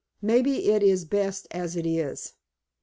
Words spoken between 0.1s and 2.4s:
Maybe it is best as it is."